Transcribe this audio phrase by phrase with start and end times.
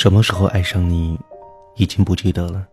[0.00, 1.18] 什么时候爱上你，
[1.74, 2.64] 已经不记得了。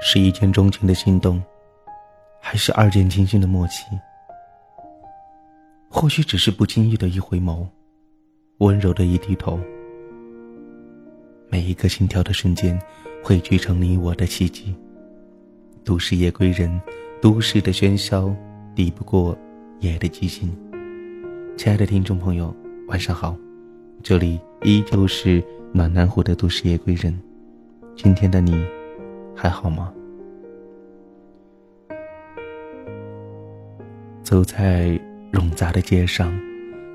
[0.00, 1.42] 是一见钟情的心动，
[2.40, 3.84] 还是二见倾心的默契？
[5.90, 7.66] 或许只是不经意的一回眸，
[8.60, 9.60] 温柔的一低头。
[11.50, 12.80] 每一个心跳的瞬间，
[13.22, 14.74] 汇聚成你我的奇迹。
[15.84, 16.80] 都市夜归人，
[17.20, 18.34] 都市的喧嚣
[18.74, 19.36] 抵不过
[19.80, 20.50] 夜的寂静。
[21.58, 22.56] 亲爱的听众朋友，
[22.86, 23.36] 晚上好，
[24.02, 25.44] 这里依旧是。
[25.72, 27.16] 暖南湖的都市夜归人，
[27.94, 28.66] 今天的你
[29.36, 29.92] 还好吗？
[34.22, 34.98] 走在
[35.32, 36.32] 冗杂的街上，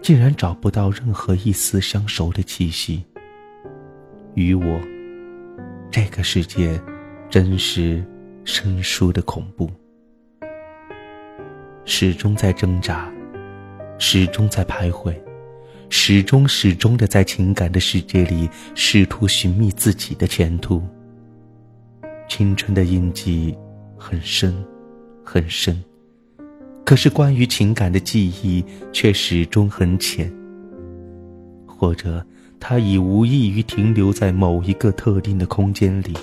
[0.02, 3.04] 竟然找不到任何一丝相熟的气息。
[4.34, 4.82] 与我，
[5.92, 6.82] 这个世界
[7.30, 8.04] 真实
[8.44, 9.70] 生疏的恐怖，
[11.86, 13.12] 始终在挣扎，
[14.00, 15.16] 始终在徘徊。
[15.90, 20.82] 始终始终的在情感的世界里试图寻觅自己的前途。
[22.28, 23.56] 青春的印记
[23.98, 24.54] 很深，
[25.24, 25.84] 很深，
[26.84, 30.32] 可是关于情感的记忆却始终很浅。
[31.66, 32.26] 或者，
[32.60, 36.14] 它已无异于停留在某一个特定的空间里。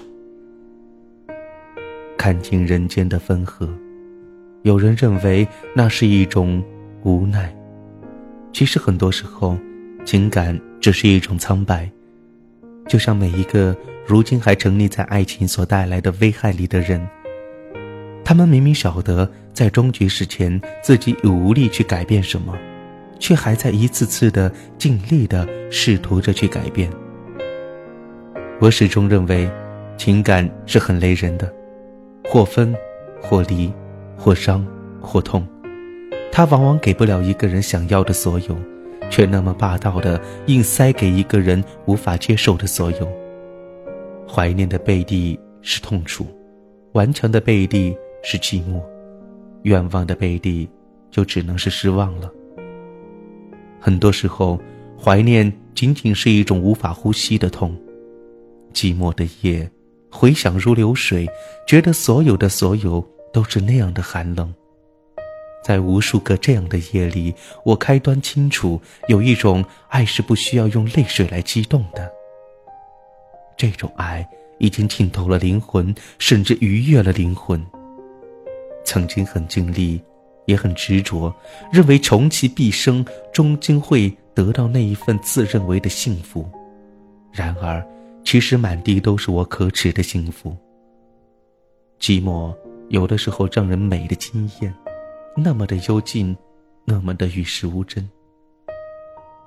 [2.17, 3.69] 看尽人间的分合，
[4.63, 6.63] 有人认为那是一种
[7.03, 7.55] 无奈。
[8.53, 9.57] 其实很多时候，
[10.05, 11.91] 情感只是一种苍白，
[12.89, 17.01] 就像每一个如今还沉溺在爱情所带来的危害里的人，
[18.25, 22.55] 他们明明晓得在终局之前自己已无力去改变什么，
[23.19, 26.91] 却还在一次次的尽力的试图着去改变。
[28.61, 29.49] 我始终认为，
[29.97, 31.51] 情感是很累人的，
[32.25, 32.75] 或分，
[33.23, 33.73] 或离，
[34.17, 34.67] 或伤，
[35.01, 35.47] 或痛。
[36.33, 38.57] 他往往给不了一个人想要的所有，
[39.11, 43.09] 却那么霸道的硬塞给一个人无法接受的所有。
[44.27, 46.27] 怀念的背地是痛楚，
[46.93, 48.81] 顽强的背地是寂寞，
[49.63, 50.69] 愿望的背地
[51.11, 52.31] 就只能是失望了。
[53.81, 54.59] 很多时候，
[54.97, 57.77] 怀念仅仅是一种无法呼吸的痛。
[58.73, 59.69] 寂寞的夜，
[60.11, 61.29] 回想如流水，
[61.67, 64.55] 觉得所有的所有都是那样的寒冷。
[65.63, 67.35] 在无数个这样的夜里，
[67.65, 72.11] 我开端清楚，有一种爱是不需要用泪水来激动的。
[73.57, 74.27] 这种爱
[74.59, 77.65] 已经浸透了灵魂，甚至逾越了灵魂。
[78.85, 80.03] 曾经很尽力，
[80.47, 81.33] 也很执着，
[81.71, 86.49] 认为穷其毕生，终究会得到那一份自认为的幸福。
[87.31, 87.87] 然而，
[88.25, 90.57] 其实满地都是我可耻的幸福。
[92.01, 92.55] 寂寞
[92.89, 94.75] 有的时候让人美的惊艳。
[95.37, 96.37] 那么的幽静，
[96.85, 98.09] 那么的与世无争。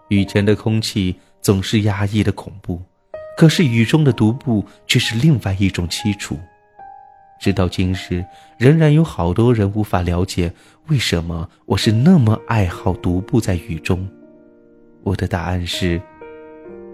[0.09, 2.81] 雨前的空气总是压抑的恐怖，
[3.37, 6.37] 可是雨中的独步却是另外一种凄楚。
[7.39, 8.23] 直到今日，
[8.57, 10.53] 仍然有好多人无法了解
[10.87, 14.07] 为什么我是那么爱好独步在雨中。
[15.03, 16.01] 我的答案是，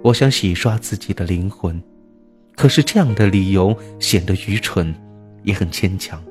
[0.04, 1.82] 我想洗刷自己的灵魂。
[2.56, 4.94] 可是这样的理由显得愚蠢，
[5.44, 6.22] 也很牵强。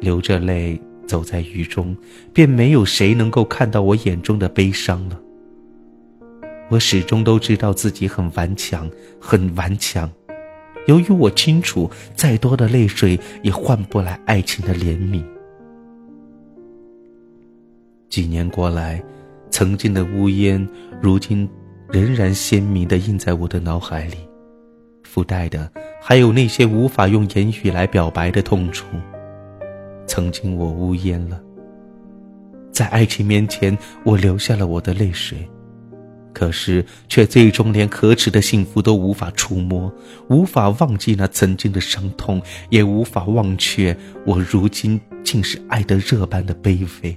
[0.00, 0.80] 流着泪。
[1.06, 1.96] 走在雨中，
[2.32, 5.20] 便没有谁能够看到我眼中的悲伤了。
[6.68, 8.90] 我始终都知道自己很顽强，
[9.20, 10.10] 很顽强。
[10.86, 15.22] 由于我清楚，再多的泪水也换不来爱情的怜悯。
[18.08, 19.02] 几年过来，
[19.50, 20.68] 曾经的乌烟，
[21.00, 21.48] 如今
[21.88, 24.16] 仍然鲜明地印在我的脑海里，
[25.04, 28.86] 附带的还有那些无法用言语来表白的痛楚。
[30.06, 31.40] 曾经我无言了，
[32.72, 35.38] 在爱情面前，我流下了我的泪水，
[36.32, 39.92] 可是却最终连可耻的幸福都无法触摸，
[40.28, 42.40] 无法忘记那曾经的伤痛，
[42.70, 47.16] 也无法忘却我如今竟是爱的热般的卑微。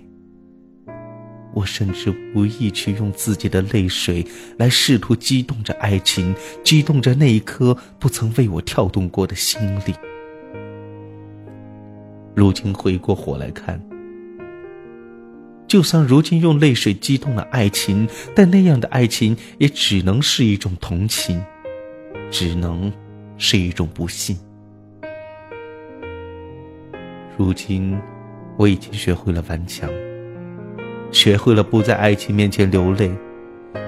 [1.53, 4.25] 我甚至无意去用自己的泪水
[4.57, 6.33] 来试图激动着爱情，
[6.63, 9.95] 激动着那一颗不曾为我跳动过的心灵。
[12.39, 13.77] 如今回过火来看，
[15.67, 21.43] 就算如今用泪水激动了爱情，但那样的爱情也只能是一种同情，
[22.31, 22.89] 只能
[23.37, 24.39] 是一种不幸。
[27.37, 27.99] 如今，
[28.55, 29.89] 我已经学会了顽强，
[31.11, 33.11] 学会了不在爱情面前流泪。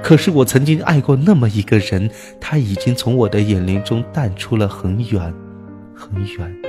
[0.04, 2.12] 可是，我曾经爱过那么一个人，
[2.42, 5.34] 他已经从我的眼帘中淡出了很远，
[5.96, 6.61] 很远。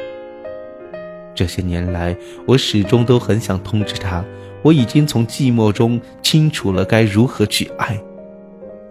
[1.34, 4.24] 这些年来，我始终都很想通知他，
[4.62, 8.00] 我已经从寂寞中清楚了该如何去爱。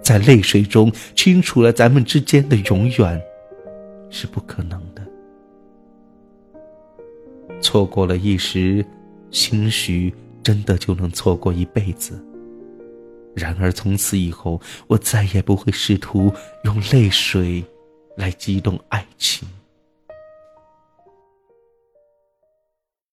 [0.02, 3.22] 在泪水中清楚了咱们之间的永远，
[4.10, 5.02] 是不可能的。
[7.62, 8.84] 错过了一时，
[9.30, 12.20] 兴许真的就能错过一辈子。
[13.36, 16.34] 然而从此以后，我再也不会试图
[16.64, 17.64] 用泪水
[18.18, 19.48] 来激动爱情。